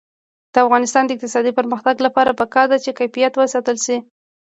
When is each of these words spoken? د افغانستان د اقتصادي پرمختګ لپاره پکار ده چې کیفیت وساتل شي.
د 0.53 0.55
افغانستان 0.65 1.03
د 1.05 1.09
اقتصادي 1.15 1.51
پرمختګ 1.59 1.95
لپاره 2.05 2.37
پکار 2.41 2.65
ده 2.71 2.77
چې 2.83 2.95
کیفیت 2.99 3.33
وساتل 3.35 3.77
شي. 3.85 3.97